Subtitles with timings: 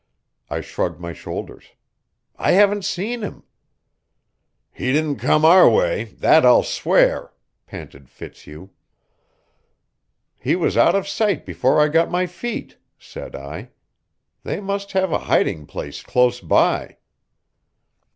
[0.49, 1.73] I shrugged my shoulders.
[2.35, 3.43] "I haven't seen him."
[4.73, 7.33] "He didn't come our way that I'll swear,"
[7.67, 8.69] panted Fitzhugh.
[10.39, 13.69] "He was out of sight before I got my feet," said I.
[14.41, 16.97] "They must have a hiding place close by."